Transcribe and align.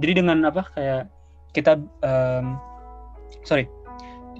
jadi 0.00 0.24
dengan 0.24 0.48
apa 0.48 0.66
kayak 0.74 1.12
kita 1.52 1.78
um, 2.02 2.56
sorry 3.44 3.68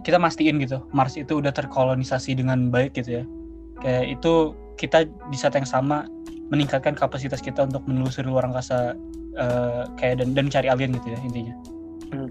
kita 0.01 0.17
mastiin 0.17 0.57
gitu 0.61 0.81
Mars 0.97 1.15
itu 1.15 1.39
udah 1.39 1.53
terkolonisasi 1.53 2.33
dengan 2.35 2.73
baik 2.73 2.97
gitu 2.97 3.23
ya 3.23 3.25
kayak 3.85 4.21
itu 4.21 4.57
kita 4.81 5.05
di 5.05 5.37
saat 5.37 5.57
yang 5.57 5.69
sama 5.69 6.09
meningkatkan 6.49 6.97
kapasitas 6.97 7.45
kita 7.45 7.69
untuk 7.69 7.85
menelusuri 7.85 8.27
luar 8.27 8.49
angkasa 8.49 8.97
uh, 9.37 9.85
kayak 10.01 10.25
dan 10.25 10.33
dan 10.33 10.49
cari 10.49 10.69
alien 10.73 10.97
gitu 10.97 11.15
ya 11.15 11.19
intinya 11.21 11.55
hmm. 12.17 12.31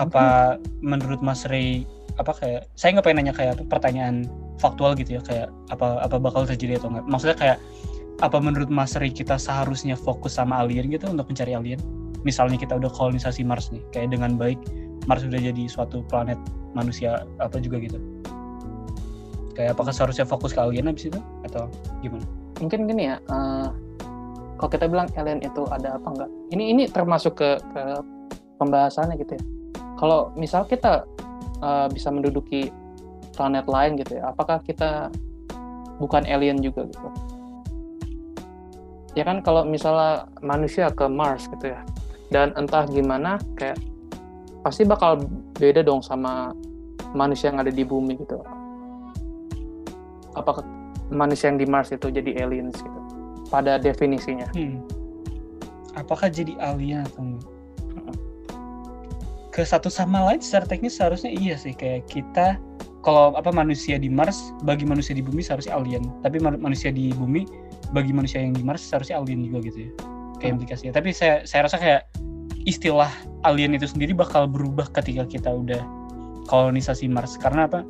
apa 0.00 0.56
hmm. 0.56 0.60
menurut 0.80 1.20
Mas 1.20 1.44
Ray 1.46 1.84
apa 2.16 2.32
kayak 2.32 2.72
saya 2.80 2.96
nggak 2.96 3.04
pengen 3.04 3.28
nanya 3.28 3.34
kayak 3.36 3.60
pertanyaan 3.68 4.24
faktual 4.56 4.96
gitu 4.96 5.20
ya 5.20 5.22
kayak 5.22 5.48
apa 5.68 6.00
apa 6.00 6.16
bakal 6.16 6.48
terjadi 6.48 6.80
atau 6.80 6.88
enggak 6.88 7.04
maksudnya 7.04 7.36
kayak 7.36 7.58
apa 8.24 8.38
menurut 8.40 8.72
Mas 8.72 8.96
Ray 8.96 9.12
kita 9.12 9.36
seharusnya 9.36 9.92
fokus 9.92 10.40
sama 10.40 10.64
alien 10.64 10.88
gitu 10.88 11.12
untuk 11.12 11.28
mencari 11.28 11.52
alien? 11.52 11.80
Misalnya 12.24 12.56
kita 12.56 12.80
udah 12.80 12.90
kolonisasi 12.90 13.44
Mars 13.44 13.68
nih 13.70 13.82
kayak 13.92 14.16
dengan 14.16 14.40
baik 14.40 14.58
Mars 15.04 15.22
sudah 15.22 15.38
jadi 15.38 15.68
suatu 15.68 16.02
planet 16.08 16.40
manusia 16.72 17.28
apa 17.38 17.60
juga 17.60 17.78
gitu. 17.78 18.00
Kayak 19.54 19.76
apakah 19.78 19.92
seharusnya 19.92 20.24
fokus 20.28 20.52
ke 20.52 20.60
alien 20.60 20.88
abis 20.88 21.12
itu 21.12 21.20
atau 21.44 21.68
gimana? 22.00 22.24
Mungkin 22.60 22.88
gini 22.88 23.12
ya 23.12 23.16
uh, 23.28 23.68
kalau 24.56 24.70
kita 24.72 24.88
bilang 24.88 25.08
alien 25.14 25.44
itu 25.44 25.68
ada 25.68 26.00
apa 26.00 26.08
enggak? 26.08 26.30
Ini 26.56 26.64
ini 26.72 26.82
termasuk 26.88 27.36
ke 27.36 27.60
ke 27.76 27.82
pembahasannya 28.56 29.20
gitu 29.20 29.36
ya. 29.36 29.44
Kalau 29.96 30.32
misal 30.36 30.64
kita 30.64 31.04
uh, 31.60 31.88
bisa 31.92 32.08
menduduki 32.12 32.72
planet 33.36 33.68
lain 33.68 34.00
gitu 34.00 34.16
ya 34.16 34.32
apakah 34.32 34.64
kita 34.64 35.12
bukan 36.00 36.24
alien 36.24 36.60
juga 36.64 36.88
gitu 36.88 37.08
ya 39.16 39.24
kan 39.24 39.40
kalau 39.40 39.64
misalnya 39.64 40.28
manusia 40.44 40.92
ke 40.92 41.08
Mars 41.08 41.48
gitu 41.48 41.72
ya 41.72 41.80
dan 42.28 42.52
entah 42.54 42.84
gimana 42.84 43.40
kayak 43.56 43.80
pasti 44.60 44.82
bakal 44.82 45.24
beda 45.56 45.80
dong 45.80 46.04
sama 46.04 46.52
manusia 47.14 47.48
yang 47.54 47.62
ada 47.62 47.70
di 47.70 47.86
bumi 47.86 48.18
gitu. 48.18 48.42
Apakah 50.34 50.66
manusia 51.08 51.48
yang 51.48 51.56
di 51.56 51.64
Mars 51.64 51.94
itu 51.94 52.10
jadi 52.10 52.44
aliens 52.44 52.76
gitu? 52.76 53.00
Pada 53.46 53.78
definisinya. 53.78 54.50
Hmm. 54.52 54.82
Apakah 55.94 56.28
jadi 56.28 56.58
alien 56.60 57.06
atau 57.06 57.22
enggak? 57.24 57.48
Ke 59.54 59.62
satu 59.64 59.88
sama 59.88 60.20
lain 60.28 60.42
secara 60.44 60.68
teknis 60.68 61.00
seharusnya 61.00 61.32
iya 61.32 61.56
sih 61.56 61.72
kayak 61.72 62.04
kita 62.10 62.60
kalau 63.06 63.38
apa 63.38 63.54
manusia 63.54 64.02
di 64.02 64.10
Mars 64.10 64.50
bagi 64.66 64.82
manusia 64.82 65.14
di 65.14 65.22
bumi 65.22 65.38
seharusnya 65.38 65.78
alien, 65.78 66.02
tapi 66.26 66.42
manusia 66.42 66.90
di 66.90 67.14
bumi 67.14 67.46
bagi 67.94 68.10
manusia 68.10 68.42
yang 68.42 68.50
di 68.50 68.66
Mars 68.66 68.82
seharusnya 68.82 69.22
alien 69.22 69.46
juga 69.46 69.70
gitu 69.70 69.86
ya. 69.86 69.90
Kayak 70.42 70.42
hmm. 70.42 70.56
implikasinya. 70.58 70.92
Tapi 70.98 71.14
saya 71.14 71.46
saya 71.46 71.70
rasa 71.70 71.78
kayak 71.78 72.02
istilah 72.66 73.08
alien 73.46 73.78
itu 73.78 73.86
sendiri 73.86 74.10
bakal 74.10 74.50
berubah 74.50 74.90
ketika 74.90 75.22
kita 75.22 75.46
udah 75.54 75.78
kolonisasi 76.50 77.06
Mars 77.06 77.38
karena 77.38 77.70
apa 77.70 77.86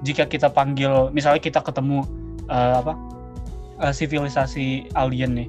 jika 0.00 0.24
kita 0.24 0.48
panggil 0.48 1.12
misalnya 1.12 1.44
kita 1.44 1.60
ketemu 1.60 2.00
uh, 2.48 2.80
apa 2.80 2.96
uh, 3.84 3.92
sivilisasi 3.92 4.88
alien 4.96 5.36
nih 5.36 5.48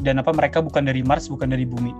dan 0.00 0.16
apa 0.16 0.32
mereka 0.32 0.64
bukan 0.64 0.88
dari 0.88 1.04
Mars 1.04 1.28
bukan 1.28 1.52
dari 1.52 1.68
bumi 1.68 1.92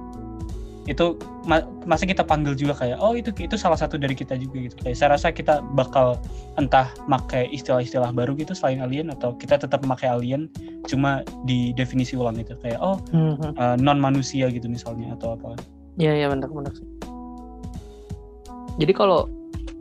itu 0.88 1.12
ma 1.44 1.60
masa 1.84 2.08
kita 2.08 2.24
panggil 2.24 2.56
juga 2.56 2.72
kayak 2.72 2.98
oh 3.04 3.12
itu 3.12 3.28
itu 3.36 3.52
salah 3.60 3.76
satu 3.76 4.00
dari 4.00 4.16
kita 4.16 4.32
juga 4.40 4.64
gitu 4.64 4.76
kayak 4.80 4.96
saya 4.96 5.12
rasa 5.12 5.28
kita 5.28 5.60
bakal 5.76 6.16
entah 6.56 6.88
pakai 7.04 7.52
istilah-istilah 7.52 8.08
baru 8.16 8.32
gitu 8.32 8.56
selain 8.56 8.80
alien 8.80 9.12
atau 9.12 9.36
kita 9.36 9.60
tetap 9.60 9.84
memakai 9.84 10.08
alien 10.08 10.48
cuma 10.88 11.20
di 11.44 11.76
definisi 11.76 12.16
ulang 12.16 12.40
itu 12.40 12.56
kayak 12.64 12.80
oh 12.80 12.96
mm 13.12 13.32
-hmm. 13.36 13.52
uh, 13.60 13.76
non 13.76 14.00
manusia 14.00 14.48
gitu 14.48 14.72
misalnya 14.72 15.12
atau 15.20 15.36
apa 15.36 15.60
iya 16.00 16.16
iya 16.16 16.26
benar 16.32 16.48
benar 16.48 16.72
sih 16.72 16.88
jadi 18.80 18.92
kalau 18.96 19.28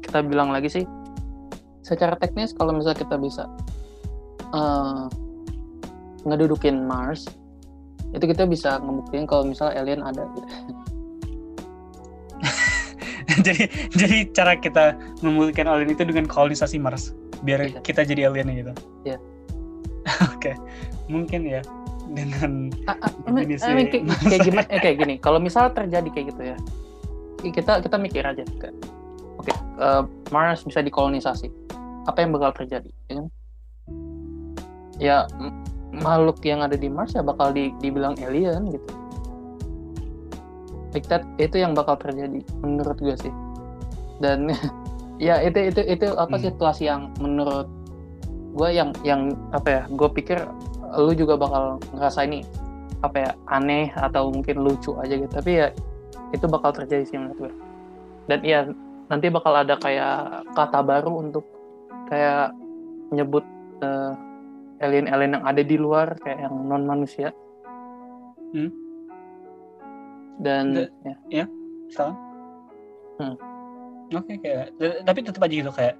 kita 0.03 0.19
bilang 0.25 0.51
lagi 0.51 0.67
sih 0.67 0.85
secara 1.87 2.19
teknis 2.19 2.51
kalau 2.51 2.75
misalnya 2.75 2.99
kita 3.01 3.15
bisa 3.15 3.47
uh, 4.51 5.07
ngedudukin 6.27 6.83
Mars 6.83 7.25
itu 8.09 8.25
kita 8.25 8.49
bisa 8.49 8.81
ngebuktiin 8.81 9.29
kalau 9.29 9.45
misalnya 9.45 9.85
alien 9.85 10.01
ada 10.01 10.25
gitu. 10.33 10.47
jadi 13.47 13.63
jadi 13.95 14.17
cara 14.35 14.53
kita 14.59 14.97
memulihkan 15.23 15.65
alien 15.67 15.93
itu 15.93 16.03
dengan 16.05 16.27
kolonisasi 16.27 16.77
Mars. 16.79 17.15
Biar 17.43 17.63
iya. 17.63 17.79
kita 17.79 18.03
jadi 18.03 18.27
alien 18.27 18.51
gitu. 18.51 18.73
Iya. 19.07 19.17
Oke. 20.33 20.53
Okay. 20.53 20.55
mungkin 21.09 21.41
ya 21.41 21.65
dengan 22.13 22.69
ah, 22.85 22.93
ah, 23.01 23.11
definisi 23.33 23.65
I 23.65 23.73
mean, 23.73 23.89
kayak, 23.89 24.05
kayak 24.29 24.41
gimana? 24.45 24.67
Eh, 24.73 24.79
kayak 24.81 24.97
gini. 25.01 25.15
Kalau 25.17 25.41
misal 25.41 25.73
terjadi 25.73 26.05
kayak 26.13 26.37
gitu 26.37 26.43
ya 26.53 26.57
kita 27.47 27.79
kita 27.79 27.95
mikir 27.95 28.23
aja 28.27 28.43
oke 28.43 28.67
okay, 29.39 29.55
uh, 29.79 30.03
eh, 30.03 30.03
Mars 30.35 30.67
bisa 30.67 30.83
dikolonisasi. 30.83 31.47
Apa 32.07 32.25
yang 32.25 32.33
bakal 32.33 32.65
terjadi 32.65 32.89
ya, 33.07 33.13
kan? 33.21 33.27
ya 34.99 35.17
makhluk 35.93 36.41
yang 36.43 36.65
ada 36.65 36.75
di 36.75 36.89
Mars 36.91 37.15
ya 37.15 37.23
bakal 37.23 37.53
di, 37.53 37.71
dibilang 37.79 38.17
alien 38.19 38.73
gitu 38.73 38.89
like 40.93 41.07
that 41.07 41.23
itu 41.37 41.61
yang 41.61 41.77
bakal 41.77 41.95
terjadi 41.97 42.41
menurut 42.61 42.97
gue 42.97 43.15
sih 43.19 43.33
dan 44.23 44.49
ya 45.25 45.43
itu 45.43 45.69
itu 45.69 45.81
itu 45.85 46.07
apa 46.15 46.35
hmm. 46.39 46.43
situasi 46.49 46.87
yang 46.87 47.11
menurut 47.19 47.67
gue 48.55 48.69
yang 48.73 48.89
yang 49.05 49.35
apa 49.53 49.67
ya 49.69 49.81
gue 49.87 50.09
pikir 50.09 50.39
lu 50.97 51.13
juga 51.13 51.37
bakal 51.37 51.77
ngerasa 51.93 52.25
ini 52.25 52.41
apa 52.99 53.29
ya 53.29 53.31
aneh 53.47 53.93
atau 53.93 54.33
mungkin 54.33 54.59
lucu 54.59 54.97
aja 54.99 55.15
gitu 55.15 55.29
tapi 55.31 55.61
ya 55.63 55.67
itu 56.33 56.45
bakal 56.49 56.73
terjadi 56.73 57.05
sih 57.05 57.17
menurut 57.17 57.37
gue 57.47 57.53
dan 58.27 58.39
ya 58.43 58.59
nanti 59.09 59.29
bakal 59.29 59.53
ada 59.53 59.77
kayak 59.77 60.45
kata 60.53 60.79
baru 60.85 61.29
untuk 61.29 61.45
kayak 62.09 62.53
nyebut 63.13 63.45
uh, 63.81 64.13
alien-alien 64.79 65.39
yang 65.39 65.45
ada 65.45 65.61
di 65.61 65.77
luar 65.77 66.17
kayak 66.21 66.45
yang 66.45 66.55
non 66.65 66.85
manusia 66.85 67.33
hmm? 68.53 68.69
Dan 70.39 70.73
The, 70.73 70.83
ya, 71.03 71.15
ya 71.43 71.45
salah. 71.91 72.15
Hmm. 73.19 73.35
oke 74.15 74.25
okay, 74.25 74.37
kayak 74.39 74.65
tapi 75.03 75.19
tetap 75.27 75.41
aja 75.43 75.55
gitu 75.59 75.71
kayak 75.75 75.95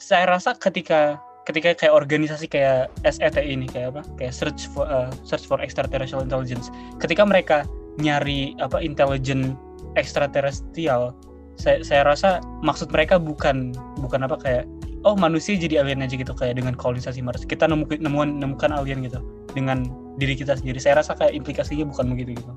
saya 0.00 0.24
rasa 0.24 0.56
ketika 0.56 1.20
ketika 1.44 1.76
kayak 1.76 1.92
organisasi 1.92 2.48
kayak 2.48 2.88
SET 3.04 3.36
ini 3.36 3.68
kayak 3.68 3.92
apa 3.96 4.02
kayak 4.16 4.32
search 4.32 4.64
for 4.72 4.88
uh, 4.88 5.12
search 5.28 5.44
for 5.44 5.60
extraterrestrial 5.60 6.24
intelligence 6.24 6.72
ketika 6.96 7.20
mereka 7.26 7.68
nyari 8.00 8.56
apa 8.64 8.80
intelligent 8.80 9.52
extraterrestrial 10.00 11.12
saya 11.60 11.84
saya 11.84 12.02
rasa 12.08 12.40
maksud 12.64 12.88
mereka 12.88 13.20
bukan 13.20 13.76
bukan 14.00 14.24
apa 14.24 14.40
kayak 14.40 14.64
oh 15.04 15.16
manusia 15.16 15.56
jadi 15.56 15.80
alien 15.84 16.04
aja 16.04 16.16
gitu 16.16 16.32
kayak 16.32 16.60
dengan 16.60 16.76
kolonisasi 16.76 17.20
Mars. 17.24 17.44
Kita 17.44 17.68
nemu 17.68 17.88
nemuan 18.00 18.40
nemukan 18.40 18.72
alien 18.72 19.04
gitu 19.04 19.20
dengan 19.52 19.84
diri 20.16 20.36
kita 20.36 20.56
sendiri. 20.56 20.80
Saya 20.80 21.00
rasa 21.00 21.16
kayak 21.16 21.36
implikasinya 21.36 21.88
bukan 21.88 22.16
begitu 22.16 22.40
gitu 22.40 22.52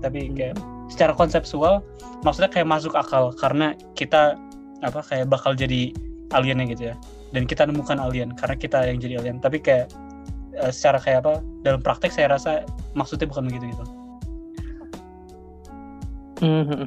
tapi 0.00 0.30
kayak 0.32 0.56
secara 0.86 1.12
konseptual 1.16 1.82
maksudnya 2.22 2.50
kayak 2.50 2.68
masuk 2.68 2.94
akal 2.94 3.34
karena 3.36 3.74
kita 3.98 4.38
apa 4.84 5.00
kayak 5.02 5.26
bakal 5.26 5.56
jadi 5.56 5.90
aliennya 6.34 6.66
gitu 6.72 6.92
ya. 6.92 6.96
Dan 7.34 7.44
kita 7.44 7.66
nemukan 7.66 7.98
alien 7.98 8.32
karena 8.38 8.56
kita 8.56 8.86
yang 8.86 8.98
jadi 9.02 9.14
alien. 9.20 9.38
Tapi 9.42 9.58
kayak 9.58 9.90
uh, 10.60 10.70
secara 10.70 11.02
kayak 11.02 11.26
apa 11.26 11.34
dalam 11.66 11.80
praktek 11.82 12.14
saya 12.14 12.32
rasa 12.32 12.62
maksudnya 12.94 13.26
bukan 13.28 13.50
begitu 13.50 13.72
gitu. 13.74 13.84
Mm-hmm. 16.36 16.84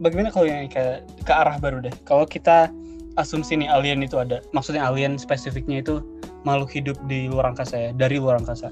bagaimana 0.00 0.32
kalau 0.32 0.48
yang 0.48 0.64
kayak 0.72 1.04
ke 1.28 1.32
arah 1.32 1.60
baru 1.60 1.84
deh? 1.84 1.92
Kalau 2.08 2.24
kita 2.24 2.72
asumsi 3.20 3.56
nih 3.56 3.68
alien 3.68 4.04
itu 4.04 4.20
ada 4.20 4.44
maksudnya 4.52 4.84
alien 4.84 5.16
spesifiknya 5.16 5.80
itu 5.80 6.04
makhluk 6.44 6.70
hidup 6.70 6.96
di 7.08 7.26
luar 7.26 7.52
angkasa 7.52 7.76
ya 7.76 7.90
dari 7.96 8.20
luar 8.20 8.38
angkasa 8.38 8.68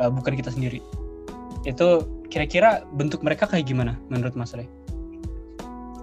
uh, 0.00 0.10
bukan 0.10 0.34
kita 0.34 0.50
sendiri 0.50 0.80
itu 1.68 2.04
kira-kira 2.32 2.88
bentuk 2.96 3.20
mereka 3.20 3.44
kayak 3.44 3.68
gimana 3.68 3.98
menurut 4.08 4.32
Mas 4.32 4.56
Rey? 4.56 4.64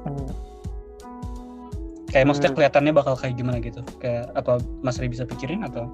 Hmm. 0.05 0.29
Kayak 2.13 2.13
hmm. 2.13 2.27
maksudnya 2.29 2.51
kelihatannya 2.53 2.93
bakal 2.93 3.13
kayak 3.17 3.35
gimana 3.39 3.57
gitu? 3.63 3.81
Kayak 3.97 4.29
apa 4.37 4.61
Mas 4.85 5.01
Rey 5.01 5.09
bisa 5.09 5.25
pikirin 5.25 5.65
atau 5.65 5.89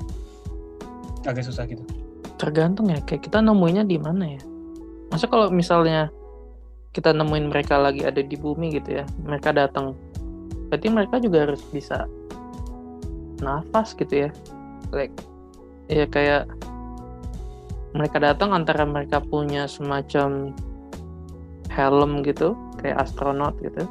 agak 1.23 1.47
susah 1.47 1.63
gitu? 1.63 1.79
Tergantung 2.35 2.91
ya, 2.91 2.99
kayak 3.07 3.23
kita 3.23 3.39
nemuinnya 3.39 3.87
di 3.87 3.95
mana 3.95 4.35
ya. 4.35 4.41
Masa 5.15 5.31
kalau 5.31 5.47
misalnya 5.47 6.11
kita 6.91 7.15
nemuin 7.15 7.47
mereka 7.47 7.79
lagi 7.79 8.03
ada 8.03 8.19
di 8.19 8.35
bumi 8.35 8.75
gitu 8.75 8.99
ya, 8.99 9.05
mereka 9.23 9.55
datang, 9.55 9.95
berarti 10.67 10.87
mereka 10.91 11.23
juga 11.23 11.47
harus 11.47 11.63
bisa 11.71 12.05
nafas 13.39 13.95
gitu 13.97 14.27
ya, 14.27 14.29
like 14.93 15.13
ya 15.89 16.05
kayak 16.05 16.49
mereka 17.93 18.17
datang 18.17 18.51
antara 18.53 18.83
mereka 18.83 19.21
punya 19.21 19.69
semacam 19.69 20.53
helm 21.69 22.25
gitu 22.25 22.57
kayak 22.81 23.05
astronot 23.05 23.53
gitu. 23.61 23.85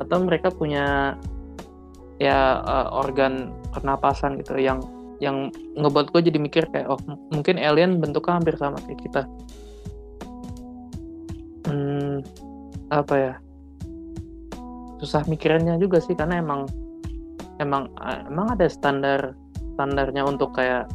Atau 0.00 0.24
mereka 0.24 0.52
punya 0.52 1.16
ya 2.22 2.62
uh, 2.62 2.88
organ 2.94 3.50
pernapasan 3.74 4.38
gitu 4.38 4.60
yang 4.60 4.78
yang 5.18 5.48
ngebuat 5.78 6.12
gue 6.12 6.20
jadi 6.30 6.38
mikir 6.38 6.64
kayak 6.70 6.86
oh 6.90 7.00
mungkin 7.32 7.56
alien 7.56 7.98
bentuknya 7.98 8.36
hampir 8.38 8.54
sama 8.60 8.76
kayak 8.84 9.00
kita. 9.00 9.22
Hmm, 11.64 12.20
apa 12.92 13.14
ya? 13.16 13.34
Susah 15.00 15.24
mikirannya 15.24 15.80
juga 15.80 15.98
sih 16.04 16.12
karena 16.12 16.44
emang 16.44 16.68
emang 17.62 17.88
emang 18.28 18.46
ada 18.52 18.68
standar 18.68 19.32
standarnya 19.74 20.22
untuk 20.26 20.52
kayak 20.54 20.90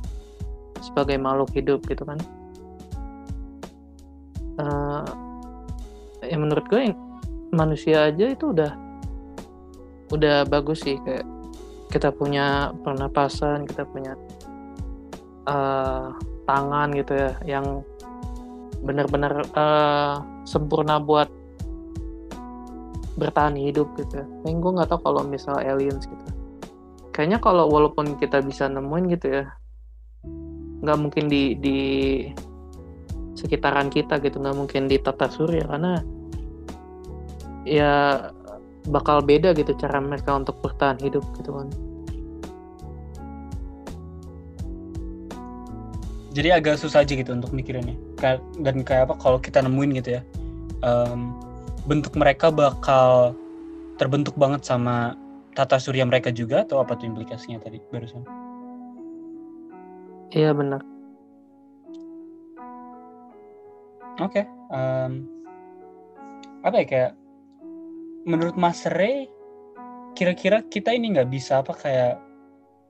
sebagai 0.81 1.19
makhluk 1.19 1.51
hidup 1.55 1.83
gitu 1.87 2.03
kan 2.03 2.19
uh, 4.59 5.05
ya 6.23 6.37
menurut 6.39 6.65
gue 6.67 6.91
manusia 7.53 8.11
aja 8.11 8.29
itu 8.29 8.51
udah 8.53 8.71
udah 10.09 10.45
bagus 10.49 10.81
sih 10.85 10.97
kayak 11.05 11.25
kita 11.89 12.13
punya 12.13 12.73
pernapasan 12.85 13.65
kita 13.65 13.85
punya 13.85 14.13
uh, 15.49 16.13
tangan 16.45 16.93
gitu 16.93 17.13
ya 17.13 17.31
yang 17.45 17.81
benar-benar 18.81 19.43
uh, 19.53 20.23
sempurna 20.47 20.97
buat 20.97 21.27
bertahan 23.19 23.59
hidup 23.59 23.91
gitu 23.99 24.23
ya. 24.23 24.25
Gue 24.47 24.71
nggak 24.71 24.89
tahu 24.95 25.11
kalau 25.11 25.21
misal 25.27 25.59
aliens 25.59 26.07
gitu. 26.07 26.25
Kayaknya 27.11 27.43
kalau 27.43 27.67
walaupun 27.67 28.15
kita 28.15 28.39
bisa 28.39 28.71
nemuin 28.71 29.05
gitu 29.19 29.27
ya, 29.43 29.43
nggak 30.79 30.97
mungkin 30.99 31.25
di 31.27 31.55
di 31.59 31.79
sekitaran 33.35 33.87
kita 33.91 34.19
gitu, 34.19 34.39
nggak 34.39 34.57
mungkin 34.57 34.87
di 34.91 34.99
tata 34.99 35.31
surya 35.31 35.63
karena 35.67 36.03
ya 37.67 37.93
bakal 38.87 39.21
beda 39.21 39.53
gitu 39.53 39.75
cara 39.77 39.99
mereka 39.99 40.35
untuk 40.35 40.57
bertahan 40.63 40.97
hidup 40.99 41.23
gitu 41.37 41.51
kan. 41.55 41.67
Jadi 46.29 46.49
agak 46.53 46.77
susah 46.77 47.03
aja 47.03 47.13
gitu 47.17 47.33
untuk 47.33 47.51
mikirinnya. 47.51 47.97
Dan 48.61 48.85
kayak 48.85 49.09
apa 49.09 49.15
kalau 49.17 49.41
kita 49.41 49.65
nemuin 49.65 49.97
gitu 49.99 50.09
ya, 50.19 50.21
um, 50.85 51.35
bentuk 51.89 52.13
mereka 52.15 52.53
bakal 52.53 53.33
terbentuk 53.97 54.37
banget 54.37 54.63
sama 54.63 55.17
tata 55.57 55.81
surya 55.81 56.05
mereka 56.05 56.29
juga 56.31 56.63
atau 56.63 56.79
apa 56.79 56.95
tuh 56.95 57.09
implikasinya 57.09 57.59
tadi 57.59 57.81
barusan? 57.91 58.23
Iya 60.29 60.53
benar. 60.53 60.81
Oke, 64.19 64.43
okay, 64.43 64.45
um, 64.69 65.23
apa 66.61 66.75
ya 66.83 66.85
kayak 66.85 67.11
menurut 68.27 68.59
Mas 68.59 68.83
Ray 68.83 69.31
kira-kira 70.13 70.59
kita 70.67 70.91
ini 70.91 71.15
nggak 71.15 71.31
bisa 71.31 71.63
apa 71.63 71.71
kayak 71.71 72.19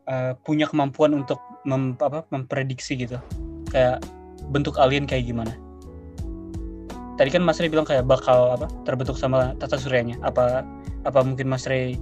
uh, 0.10 0.34
punya 0.42 0.66
kemampuan 0.66 1.14
untuk 1.14 1.38
mem, 1.64 1.94
apa, 2.02 2.26
memprediksi 2.34 2.98
gitu? 2.98 3.22
Kayak 3.70 4.02
bentuk 4.50 4.76
alien 4.82 5.06
kayak 5.06 5.30
gimana? 5.30 5.54
Tadi 7.16 7.30
kan 7.30 7.46
Mas 7.46 7.62
Ray 7.62 7.70
bilang 7.70 7.86
kayak 7.86 8.10
bakal 8.10 8.58
apa 8.58 8.68
terbentuk 8.84 9.16
sama 9.16 9.54
tata 9.62 9.78
suryanya. 9.78 10.18
Apa 10.26 10.66
apa 11.06 11.20
mungkin 11.24 11.46
Mas 11.46 11.70
Ray 11.70 11.94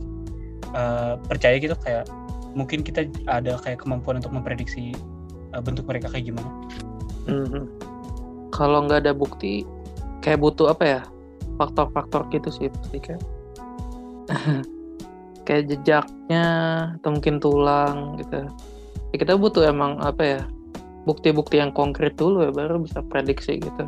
uh, 0.71 1.19
percaya 1.29 1.59
gitu? 1.59 1.75
Kayak 1.83 2.07
mungkin 2.55 2.81
kita 2.81 3.05
ada 3.27 3.59
kayak 3.59 3.83
kemampuan 3.83 4.23
untuk 4.23 4.31
memprediksi 4.31 4.95
uh, 5.53 5.61
bentuk 5.61 5.85
mereka 5.88 6.11
kayak 6.11 6.33
gimana. 6.33 6.49
Mm-hmm. 7.27 7.63
kalau 8.55 8.88
nggak 8.88 9.03
ada 9.03 9.11
bukti 9.11 9.67
kayak 10.23 10.39
butuh 10.39 10.71
apa 10.71 10.83
ya? 10.83 11.01
Faktor-faktor 11.59 12.27
gitu 12.31 12.49
sih 12.51 12.67
pasti 12.71 12.97
kayak. 12.99 13.23
Kayak 15.47 15.71
jejaknya 15.71 16.44
atau 16.99 17.15
mungkin 17.15 17.39
tulang 17.39 18.19
gitu. 18.19 18.44
Ya, 19.15 19.15
kita 19.15 19.39
butuh 19.39 19.63
emang 19.63 19.95
apa 20.03 20.19
ya? 20.19 20.41
Bukti-bukti 21.07 21.63
yang 21.63 21.71
konkret 21.71 22.19
dulu 22.19 22.44
ya 22.44 22.51
baru 22.51 22.83
bisa 22.83 22.99
prediksi 22.99 23.55
gitu. 23.55 23.88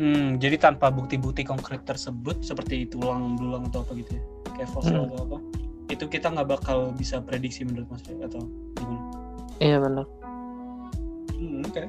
Hmm, 0.00 0.40
jadi 0.40 0.56
tanpa 0.56 0.88
bukti-bukti 0.88 1.44
konkret 1.44 1.84
tersebut 1.84 2.40
seperti 2.40 2.88
tulang 2.88 3.36
belulang 3.36 3.68
atau 3.68 3.84
apa 3.84 3.92
gitu 4.00 4.16
ya? 4.16 4.24
Kayak 4.56 4.70
fosil 4.72 4.96
hmm. 4.96 5.12
atau 5.12 5.18
apa 5.28 5.61
itu 5.92 6.08
kita 6.08 6.32
nggak 6.32 6.48
bakal 6.48 6.90
bisa 6.96 7.20
prediksi 7.20 7.68
menurut 7.68 7.88
mas 7.92 8.02
atau 8.08 8.48
gimana? 8.80 9.02
Iya 9.60 9.76
benar. 9.78 10.06
Hmm, 11.36 11.60
oke. 11.66 11.72
Okay. 11.74 11.86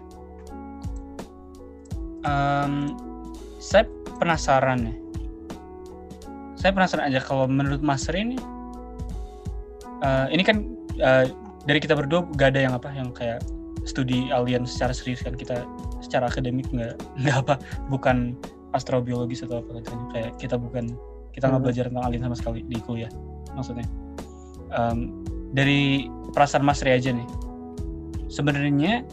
um, 2.27 2.95
saya 3.63 3.87
penasaran 4.19 4.91
ya 4.91 4.95
saya 6.59 6.71
penasaran 6.71 7.11
aja 7.11 7.19
kalau 7.19 7.43
menurut 7.47 7.83
Mas 7.83 8.07
ini 8.07 8.39
uh, 9.99 10.27
ini 10.31 10.43
kan 10.47 10.63
uh, 11.03 11.27
dari 11.67 11.79
kita 11.83 11.91
berdua 11.91 12.23
gak 12.39 12.55
ada 12.55 12.63
yang 12.63 12.73
apa 12.75 12.87
yang 12.95 13.11
kayak 13.11 13.43
studi 13.83 14.31
alien 14.31 14.63
secara 14.63 14.95
serius 14.95 15.19
kan 15.19 15.35
kita 15.35 15.67
secara 15.99 16.31
akademik 16.31 16.67
nggak 16.71 16.95
nggak 17.19 17.37
apa 17.43 17.59
bukan 17.91 18.39
astrobiologis 18.71 19.43
atau 19.43 19.59
apa 19.59 19.83
kayak 20.15 20.31
kita 20.39 20.55
bukan 20.55 20.95
kita 21.35 21.51
nggak 21.51 21.59
hmm. 21.59 21.65
belajar 21.67 21.83
tentang 21.91 22.05
alien 22.07 22.23
sama 22.23 22.35
sekali 22.39 22.59
di 22.63 22.79
kuliah 22.79 23.11
maksudnya. 23.53 23.87
Um, 24.73 25.25
dari 25.53 26.09
perasaan 26.33 26.65
Mas 26.65 26.81
Ri 26.81 26.97
aja 26.97 27.13
nih. 27.13 27.27
Sebenarnya 28.29 29.05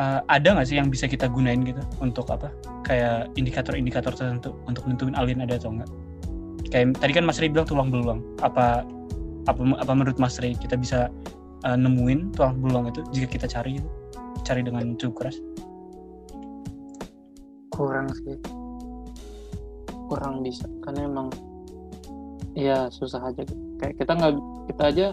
uh, 0.00 0.24
ada 0.32 0.56
nggak 0.56 0.66
sih 0.68 0.80
yang 0.80 0.88
bisa 0.88 1.04
kita 1.04 1.28
gunain 1.28 1.60
gitu 1.64 1.84
untuk 2.00 2.28
apa? 2.32 2.48
Kayak 2.88 3.28
indikator-indikator 3.36 4.16
tertentu 4.16 4.56
untuk 4.64 4.88
nentuin 4.88 5.12
alien 5.12 5.44
ada 5.44 5.60
atau 5.60 5.76
enggak 5.76 5.90
kayak 6.70 6.98
tadi 6.98 7.12
kan 7.14 7.24
Mas 7.24 7.38
Ray 7.38 7.50
bilang 7.50 7.66
tulang 7.68 7.88
belulang. 7.88 8.20
Apa 8.42 8.84
apa 9.46 9.60
apa 9.78 9.92
menurut 9.94 10.18
Mas 10.18 10.38
Ray 10.42 10.58
kita 10.58 10.74
bisa 10.74 11.08
uh, 11.64 11.78
nemuin 11.78 12.34
tulang 12.34 12.58
belulang 12.60 12.84
itu 12.90 13.00
jika 13.14 13.28
kita 13.38 13.46
cari 13.48 13.78
gitu? 13.78 13.88
Cari 14.44 14.60
dengan 14.60 14.94
cukup 14.98 15.26
keras? 15.26 15.36
Kurang 17.72 18.12
sih. 18.12 18.36
Kurang 20.06 20.44
bisa. 20.44 20.66
Karena 20.84 21.08
emang 21.08 21.28
ya 22.56 22.88
susah 22.88 23.20
aja. 23.30 23.44
Kayak 23.78 23.94
kita 24.00 24.12
nggak 24.16 24.32
kita 24.72 24.82
aja 24.88 25.06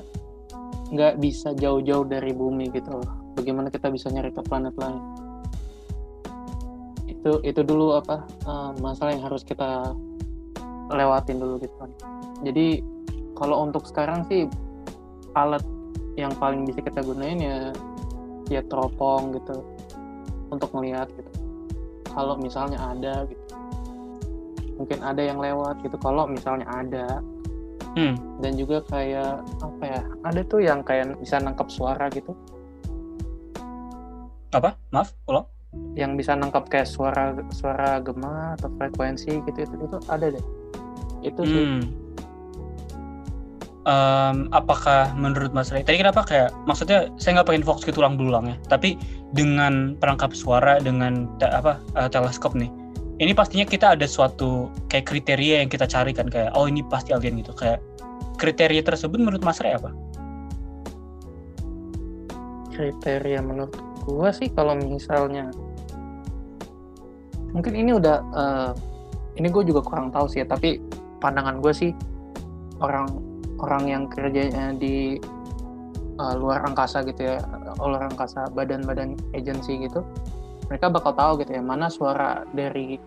nggak 0.90 1.13
bisa 1.19 1.51
jauh-jauh 1.54 2.07
dari 2.07 2.31
bumi 2.31 2.72
gitu 2.72 2.90
loh. 2.90 3.10
Bagaimana 3.36 3.68
kita 3.68 3.92
bisa 3.92 4.07
nyari 4.07 4.31
ke 4.31 4.42
planet 4.48 4.74
lain? 4.80 5.04
Itu 7.06 7.44
itu 7.44 7.62
dulu 7.62 8.00
apa 8.00 8.24
uh, 8.48 8.72
masalah 8.80 9.12
yang 9.13 9.28
harus 9.28 9.44
kita 9.44 9.92
lewatin 10.90 11.38
dulu 11.44 11.60
gitu 11.60 11.75
kan. 11.75 11.92
Jadi 12.48 12.80
kalau 13.36 13.68
untuk 13.68 13.84
sekarang 13.84 14.24
sih 14.31 14.47
alat 15.35 15.66
yang 16.16 16.31
paling 16.38 16.64
bisa 16.64 16.80
kita 16.80 17.02
gunain 17.02 17.42
ya 17.42 17.57
ya 18.47 18.62
teropong 18.69 19.35
gitu 19.35 19.66
untuk 20.54 20.69
melihat 20.78 21.09
gitu. 21.12 21.31
Kalau 22.14 22.38
misalnya 22.38 22.78
ada 22.78 23.26
gitu 23.26 23.42
mungkin 24.77 24.99
ada 25.01 25.21
yang 25.21 25.39
lewat 25.39 25.81
gitu. 25.85 25.95
Kalau 25.99 26.25
misalnya 26.25 26.68
ada 26.69 27.19
hmm. 27.97 28.15
dan 28.42 28.53
juga 28.57 28.81
kayak 28.89 29.42
apa 29.61 29.83
ya 29.83 30.01
ada 30.25 30.42
tuh 30.45 30.59
yang 30.61 30.81
kayak 30.81 31.15
bisa 31.21 31.39
nangkap 31.39 31.69
suara 31.69 32.09
gitu. 32.13 32.33
Apa? 34.53 34.77
Maaf 34.94 35.13
kalau 35.25 35.49
yang 35.97 36.13
bisa 36.13 36.37
nangkap 36.37 36.69
kayak 36.69 36.85
suara 36.85 37.33
suara 37.49 37.97
gema 37.97 38.53
atau 38.61 38.69
frekuensi 38.77 39.42
gitu 39.42 39.59
itu 39.65 39.75
itu 39.77 39.97
ada 40.09 40.25
deh. 40.30 40.45
Itu 41.25 41.42
sih. 41.47 41.65
Hmm. 41.65 41.83
um, 43.87 44.37
apakah 44.51 45.11
menurut 45.15 45.51
Mas 45.56 45.71
Ray 45.71 45.83
tadi 45.83 45.99
kenapa 45.99 46.23
kayak 46.23 46.51
maksudnya 46.68 47.11
saya 47.19 47.39
nggak 47.39 47.47
pengen 47.51 47.65
fokus 47.65 47.83
ke 47.87 47.92
tulang 47.92 48.15
belulang 48.15 48.53
ya 48.53 48.56
tapi 48.71 48.95
dengan 49.33 49.97
perangkap 49.97 50.31
suara 50.37 50.80
dengan 50.80 51.27
te, 51.42 51.47
apa 51.47 51.80
uh, 51.97 52.07
teleskop 52.07 52.56
nih 52.56 52.71
ini 53.23 53.33
pastinya 53.33 53.63
kita 53.63 53.95
ada 53.95 54.06
suatu 54.06 54.68
kayak 54.92 55.07
kriteria 55.07 55.63
yang 55.63 55.69
kita 55.71 55.87
cari 55.87 56.11
kan 56.11 56.27
kayak 56.27 56.51
oh 56.53 56.68
ini 56.68 56.83
pasti 56.85 57.15
alien 57.15 57.39
gitu. 57.39 57.56
Kayak 57.56 57.80
kriteria 58.37 58.83
tersebut 58.83 59.18
menurut 59.18 59.42
Mas 59.42 59.63
Ray 59.63 59.80
apa? 59.80 59.95
Kriteria 62.73 63.39
menurut 63.39 63.73
gue 64.03 64.30
sih 64.35 64.49
kalau 64.51 64.75
misalnya 64.75 65.47
mungkin 67.53 67.73
ini 67.77 67.95
udah 67.95 68.18
uh, 68.33 68.71
ini 69.37 69.47
gue 69.47 69.63
juga 69.63 69.85
kurang 69.85 70.09
tahu 70.09 70.25
sih 70.27 70.42
ya 70.42 70.47
tapi 70.49 70.81
pandangan 71.21 71.61
gue 71.61 71.71
sih 71.71 71.92
orang 72.81 73.07
orang 73.61 73.83
yang 73.87 74.03
kerjanya 74.09 74.73
di 74.75 75.21
uh, 76.19 76.33
luar 76.35 76.65
angkasa 76.65 77.06
gitu 77.06 77.37
ya 77.37 77.37
luar 77.80 78.09
angkasa 78.09 78.49
badan-badan 78.51 79.15
agensi 79.37 79.85
gitu 79.85 80.01
mereka 80.68 80.89
bakal 80.89 81.13
tahu 81.13 81.31
gitu 81.45 81.56
ya 81.56 81.63
mana 81.63 81.87
suara 81.87 82.44
dari 82.51 82.97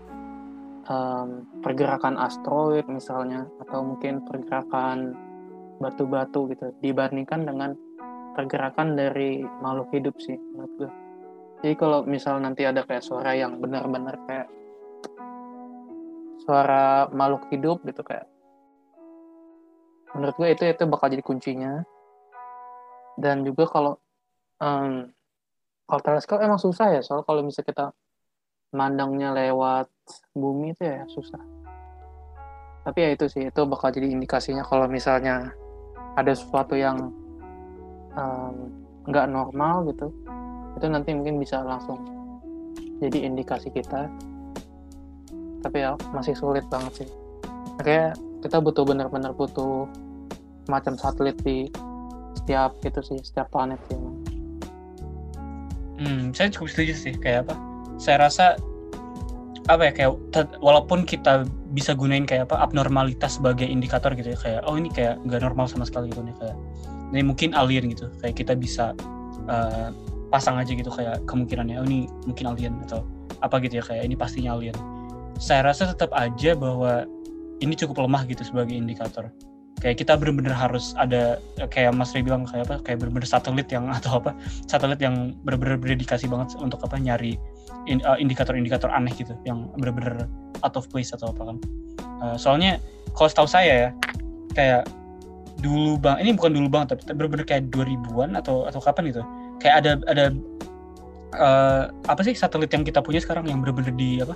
um, 0.91 1.47
pergerakan 1.63 2.19
asteroid 2.19 2.87
misalnya 2.87 3.47
atau 3.63 3.83
mungkin 3.83 4.23
pergerakan 4.27 5.15
batu-batu 5.83 6.49
gitu 6.51 6.73
dibandingkan 6.81 7.45
dengan 7.45 7.77
pergerakan 8.33 8.97
dari 8.97 9.45
makhluk 9.61 9.89
hidup 9.93 10.17
sih 10.21 10.37
menurut 10.55 10.73
gue. 10.77 10.91
Jadi 11.65 11.75
kalau 11.81 12.05
misal 12.05 12.37
nanti 12.41 12.69
ada 12.69 12.85
kayak 12.85 13.05
suara 13.05 13.33
yang 13.33 13.59
benar-benar 13.61 14.17
kayak 14.29 14.49
suara 16.45 17.11
makhluk 17.11 17.49
hidup 17.51 17.83
gitu 17.83 18.07
kayak 18.07 18.29
menurut 20.15 20.37
gue 20.39 20.49
itu 20.55 20.63
itu 20.69 20.85
bakal 20.87 21.11
jadi 21.11 21.25
kuncinya 21.25 21.83
dan 23.19 23.43
juga 23.43 23.67
kalau 23.67 23.99
um, 24.63 25.11
kalau 25.89 26.03
teleskop 26.05 26.39
emang 26.41 26.61
susah 26.61 26.95
ya 26.95 27.03
soal 27.03 27.27
kalau 27.27 27.43
misalnya 27.43 27.69
kita 27.69 27.85
mandangnya 28.75 29.35
lewat 29.35 29.91
bumi 30.33 30.75
itu 30.75 30.83
ya 30.87 31.05
susah. 31.11 31.43
Tapi 32.87 32.99
ya 33.03 33.11
itu 33.15 33.27
sih 33.27 33.51
itu 33.51 33.61
bakal 33.67 33.91
jadi 33.91 34.11
indikasinya 34.15 34.63
kalau 34.63 34.87
misalnya 34.87 35.51
ada 36.15 36.33
sesuatu 36.33 36.79
yang 36.79 37.11
nggak 39.05 39.27
um, 39.29 39.33
normal 39.35 39.85
gitu 39.93 40.09
itu 40.81 40.87
nanti 40.89 41.13
mungkin 41.13 41.37
bisa 41.41 41.61
langsung 41.61 41.99
jadi 43.03 43.27
indikasi 43.29 43.69
kita. 43.75 44.09
Tapi 45.61 45.77
ya 45.83 45.99
masih 46.15 46.39
sulit 46.39 46.63
banget 46.71 47.05
sih. 47.05 47.11
Kayak 47.83 48.17
kita 48.41 48.63
butuh 48.63 48.87
benar-benar 48.87 49.35
butuh 49.35 49.91
macam 50.71 50.95
satelit 50.99 51.35
di 51.43 51.71
setiap 52.47 52.79
itu 52.87 53.01
sih 53.03 53.19
setiap 53.27 53.51
planet 53.51 53.81
sih 53.91 53.99
hmm 55.99 56.31
saya 56.31 56.47
cukup 56.55 56.69
setuju 56.71 56.95
sih 56.95 57.15
kayak 57.19 57.43
apa 57.51 57.55
saya 57.97 58.29
rasa 58.29 58.57
apa 59.67 59.91
ya 59.91 59.93
kayak 59.93 60.13
walaupun 60.63 61.03
kita 61.03 61.43
bisa 61.75 61.91
gunain 61.93 62.23
kayak 62.23 62.47
apa 62.47 62.63
abnormalitas 62.63 63.43
sebagai 63.43 63.67
indikator 63.67 64.15
gitu 64.15 64.33
ya 64.33 64.39
kayak 64.39 64.61
oh 64.71 64.79
ini 64.79 64.87
kayak 64.89 65.19
nggak 65.27 65.43
normal 65.43 65.67
sama 65.67 65.83
sekali 65.83 66.15
gitu 66.15 66.23
nih 66.23 66.37
kayak 66.39 66.57
ini 67.11 67.23
mungkin 67.27 67.51
alien 67.51 67.91
gitu 67.91 68.07
kayak 68.23 68.39
kita 68.39 68.55
bisa 68.55 68.95
uh, 69.51 69.91
pasang 70.31 70.59
aja 70.59 70.71
gitu 70.71 70.87
kayak 70.91 71.19
kemungkinannya 71.27 71.83
oh 71.83 71.87
ini 71.87 72.07
mungkin 72.31 72.47
alien 72.47 72.79
atau 72.87 73.03
apa 73.43 73.59
gitu 73.63 73.83
ya 73.83 73.85
kayak 73.85 74.05
ini 74.07 74.15
pastinya 74.17 74.57
alien. 74.57 74.77
Saya 75.37 75.69
rasa 75.69 75.93
tetap 75.93 76.17
aja 76.17 76.57
bahwa 76.57 77.05
ini 77.61 77.77
cukup 77.77 78.09
lemah 78.09 78.25
gitu 78.25 78.41
sebagai 78.45 78.73
indikator 78.73 79.29
kayak 79.87 80.03
kita 80.03 80.19
benar-benar 80.19 80.51
harus 80.51 80.99
ada 80.99 81.39
kayak 81.71 81.95
Mas 81.95 82.11
Ray 82.11 82.27
bilang 82.27 82.43
kayak 82.43 82.67
apa 82.67 82.83
kayak 82.83 83.07
benar-benar 83.07 83.31
satelit 83.31 83.71
yang 83.71 83.87
atau 84.03 84.19
apa 84.19 84.35
satelit 84.67 84.99
yang 84.99 85.39
benar-benar 85.47 85.79
berdedikasi 85.79 86.27
banget 86.27 86.59
untuk 86.59 86.83
apa 86.83 86.99
nyari 86.99 87.39
uh, 88.03 88.19
indikator-indikator 88.19 88.91
aneh 88.91 89.15
gitu 89.15 89.31
yang 89.47 89.71
benar-benar 89.79 90.27
out 90.67 90.75
of 90.75 90.91
place 90.91 91.15
atau 91.15 91.31
apa 91.31 91.55
kan. 91.55 91.57
Uh, 92.19 92.35
soalnya 92.35 92.83
kalau 93.15 93.31
setahu 93.31 93.47
saya 93.47 93.73
ya 93.87 93.91
kayak 94.59 94.83
dulu 95.63 96.03
bang 96.03 96.19
ini 96.19 96.35
bukan 96.35 96.51
dulu 96.51 96.67
bang 96.67 96.91
tapi 96.91 97.07
benar-benar 97.07 97.47
kayak 97.47 97.71
2000-an 97.71 98.35
atau 98.43 98.67
atau 98.67 98.83
kapan 98.83 99.15
gitu. 99.15 99.23
Kayak 99.63 99.87
ada 99.87 99.91
ada 100.11 100.25
uh, 101.39 101.83
apa 102.11 102.27
sih 102.27 102.35
satelit 102.35 102.75
yang 102.75 102.83
kita 102.83 102.99
punya 102.99 103.23
sekarang 103.23 103.47
yang 103.47 103.63
benar-benar 103.63 103.95
di 103.95 104.19
apa 104.19 104.35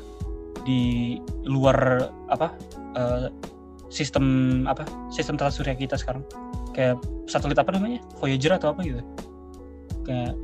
di 0.63 1.19
luar 1.43 2.07
apa 2.31 2.55
uh, 2.95 3.27
sistem 3.91 4.25
apa 4.71 4.87
sistem 5.11 5.35
tata 5.37 5.51
surya 5.51 5.75
kita 5.75 5.99
sekarang. 5.99 6.23
Kayak 6.73 7.03
satelit 7.27 7.59
apa 7.59 7.75
namanya? 7.75 7.99
Voyager 8.23 8.55
atau 8.57 8.73
apa 8.73 8.81
gitu. 8.87 9.03
Kayak 10.07 10.39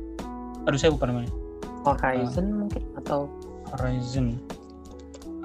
aduh 0.67 0.77
saya 0.77 0.91
lupa 0.91 1.07
namanya. 1.07 1.31
Horizon 1.87 2.45
uh, 2.45 2.55
mungkin 2.67 2.83
atau? 2.99 3.19
Horizon. 3.71 4.27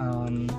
Um, 0.03 0.51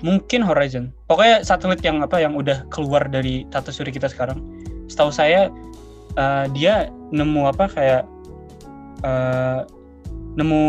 mungkin 0.00 0.40
Horizon. 0.40 0.92
Pokoknya 1.04 1.44
satelit 1.44 1.84
yang 1.84 2.00
apa 2.00 2.16
yang 2.20 2.32
udah 2.32 2.64
keluar 2.72 3.04
dari 3.06 3.44
tata 3.52 3.68
surya 3.68 3.92
kita 3.92 4.08
sekarang. 4.08 4.40
Setahu 4.88 5.12
saya 5.12 5.52
uh, 6.16 6.48
dia 6.56 6.88
nemu 7.12 7.52
apa 7.52 7.68
kayak 7.68 8.02
uh, 9.04 9.68
nemu 10.40 10.62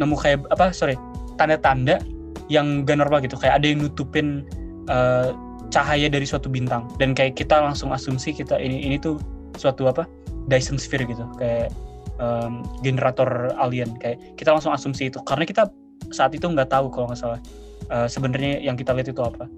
nemu 0.00 0.14
kayak 0.16 0.48
apa 0.48 0.72
sorry 0.72 0.96
tanda-tanda 1.36 2.00
yang 2.48 2.88
gak 2.88 3.00
normal 3.00 3.20
gitu. 3.20 3.36
Kayak 3.36 3.60
ada 3.60 3.66
yang 3.68 3.84
nutupin 3.84 4.48
uh, 4.88 5.36
cahaya 5.72 6.06
dari 6.12 6.28
suatu 6.28 6.52
bintang. 6.52 6.86
Dan 7.00 7.16
kayak 7.16 7.40
kita 7.40 7.56
langsung 7.56 7.90
asumsi 7.90 8.36
kita 8.36 8.60
ini 8.60 8.84
ini 8.84 9.00
tuh 9.00 9.16
suatu 9.56 9.88
apa? 9.88 10.04
Dyson 10.46 10.76
Sphere 10.76 11.08
gitu. 11.08 11.24
Kayak 11.40 11.72
um, 12.20 12.62
generator 12.84 13.50
alien. 13.56 13.96
Kayak 13.98 14.20
kita 14.36 14.52
langsung 14.52 14.70
asumsi 14.76 15.08
itu. 15.08 15.18
Karena 15.24 15.48
kita 15.48 15.72
saat 16.12 16.36
itu 16.36 16.44
nggak 16.44 16.68
tahu 16.68 16.92
kalau 16.92 17.08
nggak 17.08 17.20
salah 17.20 17.40
uh, 17.88 18.04
sebenarnya 18.04 18.60
yang 18.60 18.76
kita 18.76 18.92
lihat 18.92 19.08
itu 19.08 19.24
apa. 19.24 19.48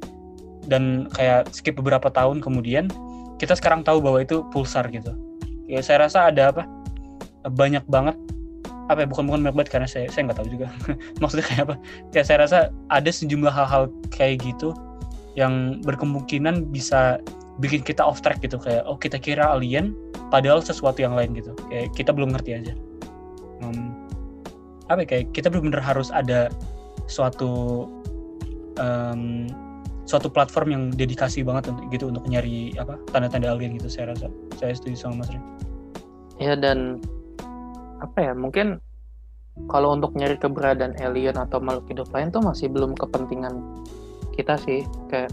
Dan 0.64 1.10
kayak 1.12 1.50
skip 1.50 1.76
beberapa 1.76 2.08
tahun 2.08 2.40
kemudian 2.40 2.88
kita 3.36 3.58
sekarang 3.58 3.82
tahu 3.82 4.00
bahwa 4.00 4.22
itu 4.22 4.46
pulsar 4.54 4.86
gitu. 4.94 5.12
Ya 5.66 5.82
saya 5.82 6.06
rasa 6.06 6.30
ada 6.30 6.54
apa? 6.54 6.62
Banyak 7.44 7.84
banget. 7.90 8.16
Apa 8.88 9.04
ya? 9.04 9.06
Bukan 9.08 9.26
bukan 9.28 9.40
banyak 9.44 9.56
banget 9.56 9.70
karena 9.74 9.88
saya 9.90 10.06
saya 10.08 10.30
nggak 10.30 10.38
tahu 10.40 10.48
juga. 10.48 10.70
Maksudnya 11.20 11.44
kayak 11.44 11.62
apa? 11.68 11.74
Ya 12.14 12.22
saya 12.22 12.38
rasa 12.46 12.58
ada 12.88 13.10
sejumlah 13.10 13.50
hal-hal 13.50 13.90
kayak 14.14 14.44
gitu 14.44 14.72
yang 15.34 15.82
berkemungkinan 15.82 16.70
bisa 16.70 17.18
bikin 17.62 17.86
kita 17.86 18.02
off 18.02 18.18
track 18.22 18.42
gitu 18.42 18.58
kayak 18.58 18.82
oh 18.86 18.98
kita 18.98 19.18
kira 19.18 19.54
alien 19.54 19.94
padahal 20.30 20.62
sesuatu 20.62 20.98
yang 21.02 21.14
lain 21.14 21.34
gitu. 21.38 21.54
Kayak 21.70 21.94
kita 21.94 22.10
belum 22.10 22.34
ngerti 22.34 22.50
aja. 22.58 22.74
Um, 23.62 23.94
apa 24.90 25.06
ya, 25.06 25.06
kayak 25.06 25.24
kita 25.32 25.48
benar-benar 25.48 25.80
harus 25.80 26.10
ada 26.10 26.50
suatu 27.06 27.86
um, 28.78 29.46
suatu 30.04 30.28
platform 30.28 30.68
yang 30.68 30.82
dedikasi 30.92 31.40
banget 31.40 31.72
untuk 31.72 31.84
gitu 31.88 32.04
untuk 32.12 32.24
nyari 32.28 32.76
apa 32.76 33.00
tanda-tanda 33.14 33.54
alien 33.54 33.78
gitu 33.78 33.88
saya 33.88 34.12
rasa. 34.12 34.28
Saya 34.58 34.76
setuju 34.76 34.96
sama 34.98 35.24
Mas. 35.24 35.30
Ya 36.42 36.58
dan 36.58 37.00
apa 38.02 38.18
ya 38.20 38.32
mungkin 38.34 38.82
kalau 39.70 39.94
untuk 39.94 40.12
nyari 40.18 40.34
keberadaan 40.36 40.98
alien 40.98 41.38
atau 41.38 41.62
makhluk 41.62 41.86
hidup 41.94 42.08
lain 42.10 42.34
tuh 42.34 42.42
masih 42.42 42.66
belum 42.68 42.98
kepentingan 42.98 43.54
kita 44.34 44.58
sih 44.60 44.82
kayak 45.08 45.30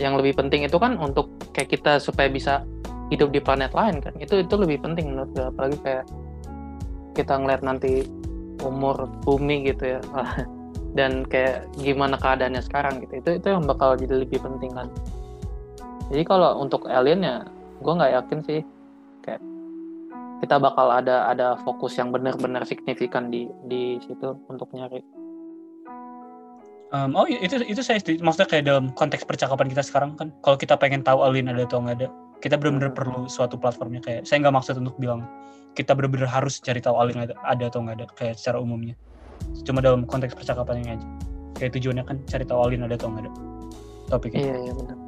yang 0.00 0.16
lebih 0.16 0.38
penting 0.38 0.64
itu 0.64 0.80
kan 0.80 0.96
untuk 0.96 1.28
kayak 1.52 1.76
kita 1.76 2.00
supaya 2.00 2.32
bisa 2.32 2.64
hidup 3.12 3.34
di 3.34 3.42
planet 3.42 3.76
lain 3.76 4.00
kan. 4.00 4.14
Itu 4.16 4.40
itu 4.40 4.54
lebih 4.56 4.80
penting 4.80 5.12
menurut 5.12 5.30
gue 5.36 5.44
apalagi 5.44 5.78
kayak 5.84 6.04
kita 7.12 7.36
ngeliat 7.36 7.60
nanti 7.60 8.06
umur 8.64 9.10
bumi 9.26 9.68
gitu 9.68 9.98
ya. 9.98 10.00
Dan 10.98 11.22
kayak 11.28 11.70
gimana 11.78 12.18
keadaannya 12.18 12.62
sekarang 12.64 13.04
gitu. 13.04 13.20
Itu 13.20 13.30
itu 13.38 13.46
yang 13.52 13.68
bakal 13.68 13.94
jadi 13.98 14.24
lebih 14.26 14.40
penting 14.42 14.72
kan. 14.74 14.88
Jadi 16.10 16.22
kalau 16.26 16.58
untuk 16.58 16.88
alien 16.90 17.22
ya 17.22 17.36
gue 17.82 17.92
nggak 17.92 18.12
yakin 18.24 18.38
sih. 18.46 18.60
Kayak 19.22 19.42
kita 20.40 20.56
bakal 20.56 20.88
ada 20.88 21.28
ada 21.28 21.60
fokus 21.60 21.94
yang 22.00 22.10
benar-benar 22.10 22.64
signifikan 22.64 23.28
di 23.28 23.46
di 23.68 24.00
situ 24.00 24.34
untuk 24.48 24.72
nyari 24.72 25.19
Um, 26.90 27.14
oh 27.14 27.22
itu 27.22 27.62
itu 27.62 27.86
saya 27.86 28.02
maksudnya 28.18 28.50
kayak 28.50 28.64
dalam 28.66 28.90
konteks 28.98 29.22
percakapan 29.22 29.70
kita 29.70 29.86
sekarang 29.86 30.18
kan 30.18 30.34
kalau 30.42 30.58
kita 30.58 30.74
pengen 30.74 31.06
tahu 31.06 31.22
alien 31.22 31.46
ada 31.46 31.62
atau 31.62 31.78
nggak 31.78 32.02
ada 32.02 32.10
kita 32.42 32.58
benar-benar 32.58 32.90
hmm. 32.90 32.98
perlu 32.98 33.20
suatu 33.30 33.54
platformnya. 33.54 34.02
Kayak 34.02 34.26
saya 34.26 34.42
nggak 34.42 34.54
maksud 34.58 34.74
untuk 34.82 34.98
bilang 34.98 35.22
kita 35.78 35.94
benar-benar 35.94 36.26
harus 36.26 36.58
cari 36.58 36.82
tahu 36.82 36.98
alien 36.98 37.30
ada, 37.30 37.34
ada 37.46 37.70
atau 37.70 37.86
nggak 37.86 37.96
ada 38.02 38.06
kayak 38.18 38.34
secara 38.34 38.58
umumnya. 38.58 38.98
Cuma 39.62 39.78
dalam 39.78 40.02
konteks 40.02 40.34
percakapan 40.34 40.82
ini 40.82 40.90
aja. 40.98 41.06
Kayak 41.56 41.78
tujuannya 41.78 42.04
kan 42.04 42.16
cari 42.26 42.44
tahu 42.44 42.58
alien 42.58 42.82
ada 42.82 42.98
atau 42.98 43.08
nggak 43.12 43.22
ada. 43.22 43.32
Topiknya. 44.10 44.42
Iya 44.42 44.56
iya 44.66 44.72
benar 44.74 44.99